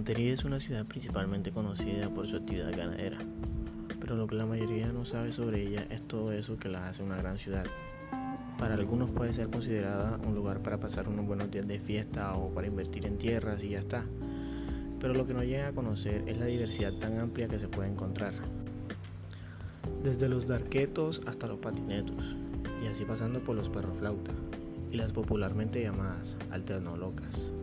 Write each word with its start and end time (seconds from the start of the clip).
Montería 0.00 0.32
es 0.32 0.46
una 0.46 0.58
ciudad 0.58 0.86
principalmente 0.86 1.52
conocida 1.52 2.08
por 2.08 2.26
su 2.26 2.36
actividad 2.36 2.74
ganadera, 2.74 3.18
pero 4.00 4.16
lo 4.16 4.26
que 4.26 4.34
la 4.34 4.46
mayoría 4.46 4.86
no 4.86 5.04
sabe 5.04 5.30
sobre 5.30 5.60
ella 5.60 5.86
es 5.90 6.00
todo 6.08 6.32
eso 6.32 6.56
que 6.56 6.70
la 6.70 6.88
hace 6.88 7.02
una 7.02 7.18
gran 7.18 7.36
ciudad. 7.36 7.66
Para 8.58 8.76
algunos 8.76 9.10
puede 9.10 9.34
ser 9.34 9.50
considerada 9.50 10.18
un 10.26 10.34
lugar 10.34 10.60
para 10.60 10.78
pasar 10.78 11.06
unos 11.06 11.26
buenos 11.26 11.50
días 11.50 11.68
de 11.68 11.80
fiesta 11.80 12.34
o 12.34 12.48
para 12.48 12.66
invertir 12.66 13.04
en 13.04 13.18
tierras 13.18 13.62
y 13.62 13.68
ya 13.68 13.80
está. 13.80 14.06
Pero 15.00 15.12
lo 15.12 15.26
que 15.26 15.34
no 15.34 15.44
llega 15.44 15.68
a 15.68 15.72
conocer 15.72 16.24
es 16.26 16.38
la 16.38 16.46
diversidad 16.46 16.94
tan 16.94 17.18
amplia 17.18 17.48
que 17.48 17.58
se 17.58 17.68
puede 17.68 17.90
encontrar. 17.90 18.32
Desde 20.02 20.30
los 20.30 20.48
darquetos 20.48 21.20
hasta 21.26 21.46
los 21.46 21.58
patinetos, 21.58 22.24
y 22.82 22.86
así 22.86 23.04
pasando 23.04 23.40
por 23.40 23.54
los 23.54 23.68
perroflauta 23.68 24.32
y 24.90 24.96
las 24.96 25.12
popularmente 25.12 25.82
llamadas 25.82 26.38
alternolocas 26.50 27.59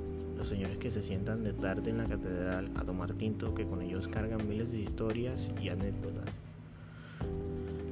los 0.47 0.57
señores 0.57 0.77
que 0.77 0.89
se 0.89 1.01
sientan 1.01 1.43
de 1.43 1.51
tarde 1.51 1.89
en 1.89 1.97
la 1.97 2.05
catedral 2.05 2.71
a 2.77 2.85
tomar 2.85 3.11
tinto 3.15 3.53
que 3.53 3.65
con 3.65 3.81
ellos 3.81 4.07
cargan 4.07 4.47
miles 4.47 4.71
de 4.71 4.79
historias 4.79 5.51
y 5.61 5.67
anécdotas. 5.67 6.29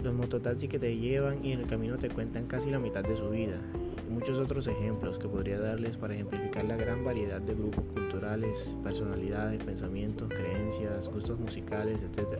Los 0.01 0.13
mototaxis 0.13 0.69
que 0.69 0.79
te 0.79 0.95
llevan 0.95 1.43
y 1.43 1.51
en 1.51 1.59
el 1.59 1.67
camino 1.67 1.97
te 1.97 2.09
cuentan 2.09 2.47
casi 2.47 2.71
la 2.71 2.79
mitad 2.79 3.03
de 3.03 3.17
su 3.17 3.29
vida. 3.29 3.59
Y 4.07 4.09
muchos 4.09 4.37
otros 4.37 4.67
ejemplos 4.67 5.17
que 5.17 5.27
podría 5.27 5.59
darles 5.59 5.97
para 5.97 6.13
ejemplificar 6.13 6.63
la 6.63 6.77
gran 6.77 7.03
variedad 7.03 7.41
de 7.41 7.55
grupos 7.55 7.83
culturales, 7.93 8.57
personalidades, 8.85 9.61
pensamientos, 9.61 10.29
creencias, 10.29 11.09
gustos 11.09 11.37
musicales, 11.37 11.99
etc. 12.03 12.39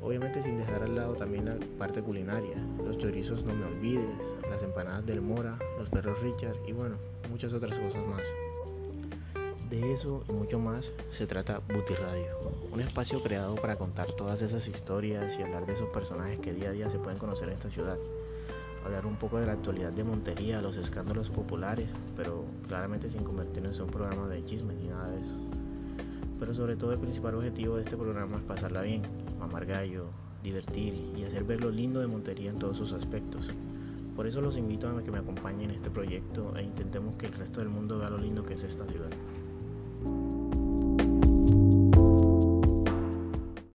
Obviamente 0.00 0.40
sin 0.40 0.56
dejar 0.56 0.84
al 0.84 0.94
lado 0.94 1.14
también 1.14 1.46
la 1.46 1.56
parte 1.78 2.00
culinaria, 2.00 2.58
los 2.86 2.96
chorizos 2.98 3.42
no 3.42 3.54
me 3.56 3.64
olvides, 3.64 4.38
las 4.48 4.62
empanadas 4.62 5.04
del 5.04 5.20
Mora, 5.20 5.58
los 5.80 5.88
perros 5.88 6.22
Richard 6.22 6.58
y 6.68 6.70
bueno, 6.70 6.94
muchas 7.28 7.52
otras 7.52 7.76
cosas 7.76 8.06
más. 8.06 8.22
De 9.70 9.94
eso 9.94 10.22
y 10.28 10.32
mucho 10.32 10.58
más 10.58 10.84
se 11.16 11.26
trata 11.26 11.60
Booty 11.72 11.94
Radio, 11.94 12.26
un 12.70 12.80
espacio 12.80 13.22
creado 13.22 13.54
para 13.54 13.76
contar 13.76 14.12
todas 14.12 14.42
esas 14.42 14.68
historias 14.68 15.38
y 15.38 15.42
hablar 15.42 15.64
de 15.64 15.72
esos 15.72 15.88
personajes 15.88 16.38
que 16.40 16.52
día 16.52 16.68
a 16.68 16.72
día 16.72 16.90
se 16.90 16.98
pueden 16.98 17.18
conocer 17.18 17.48
en 17.48 17.54
esta 17.54 17.70
ciudad. 17.70 17.96
Hablar 18.84 19.06
un 19.06 19.16
poco 19.16 19.38
de 19.38 19.46
la 19.46 19.52
actualidad 19.52 19.90
de 19.92 20.04
Montería, 20.04 20.60
los 20.60 20.76
escándalos 20.76 21.30
populares, 21.30 21.88
pero 22.14 22.44
claramente 22.68 23.10
sin 23.10 23.24
convertirnos 23.24 23.76
en 23.76 23.84
un 23.84 23.90
programa 23.90 24.28
de 24.28 24.44
chismes 24.44 24.76
ni 24.76 24.88
nada 24.88 25.10
de 25.10 25.22
eso. 25.22 25.36
Pero 26.38 26.54
sobre 26.54 26.76
todo 26.76 26.92
el 26.92 26.98
principal 26.98 27.34
objetivo 27.34 27.76
de 27.76 27.84
este 27.84 27.96
programa 27.96 28.36
es 28.36 28.42
pasarla 28.42 28.82
bien, 28.82 29.02
mamar 29.38 29.64
gallo, 29.64 30.08
divertir 30.42 30.94
y 31.16 31.24
hacer 31.24 31.42
ver 31.44 31.62
lo 31.62 31.70
lindo 31.70 32.00
de 32.00 32.06
Montería 32.06 32.50
en 32.50 32.58
todos 32.58 32.76
sus 32.76 32.92
aspectos. 32.92 33.48
Por 34.14 34.26
eso 34.28 34.40
los 34.40 34.56
invito 34.56 34.88
a 34.88 35.02
que 35.02 35.10
me 35.10 35.18
acompañen 35.18 35.70
en 35.70 35.76
este 35.76 35.90
proyecto 35.90 36.54
e 36.56 36.62
intentemos 36.62 37.16
que 37.16 37.26
el 37.26 37.32
resto 37.32 37.60
del 37.60 37.70
mundo 37.70 37.98
vea 37.98 38.10
lo 38.10 38.18
lindo 38.18 38.44
que 38.44 38.54
es 38.54 38.62
esta 38.62 38.86
ciudad. 38.86 39.03